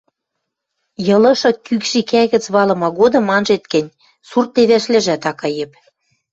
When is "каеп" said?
5.41-5.71